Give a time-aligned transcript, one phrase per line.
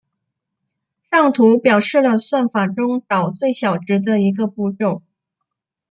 [1.11, 5.03] 上图表示了算法中找最小值的一个步骤。